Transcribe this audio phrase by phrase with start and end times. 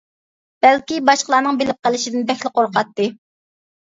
[0.65, 3.11] بەلكى باشقىلارنىڭ بىلىپ قېلىشىدىن بەكلا قورقاتتى.